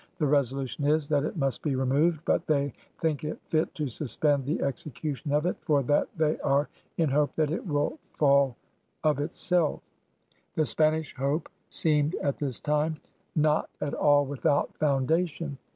The 0.17 0.25
resolution 0.25 0.85
is— 0.85 1.07
That 1.09 1.23
it 1.25 1.37
must 1.37 1.61
be 1.61 1.75
removed, 1.75 2.21
but 2.25 2.47
they 2.47 2.73
thinke 2.97 3.23
it 3.23 3.39
fitt 3.49 3.71
to 3.75 3.87
suspend 3.87 4.45
the 4.45 4.59
execution 4.63 5.31
of 5.31 5.45
it,..• 5.45 5.61
for 5.63 5.83
that 5.83 6.07
they 6.17 6.39
are 6.39 6.67
in 6.97 7.07
hope 7.07 7.35
that 7.35 7.51
it 7.51 7.67
will 7.67 7.99
fall 8.15 8.55
of 9.03 9.17
itselfe/' 9.17 9.81
The 10.55 10.65
Spanish 10.65 11.15
hope 11.15 11.49
seemed, 11.69 12.15
at 12.15 12.39
this 12.39 12.59
time, 12.59 12.95
not 13.35 13.69
at 13.75 13.79
90 13.79 13.79
PIONEERS 13.79 13.79
OF 13.79 13.79
THE 13.79 13.85
OLD 13.85 14.01
SOUTH 14.01 14.03
aU 14.03 14.29
without 14.31 14.77
foundation. 14.79 15.57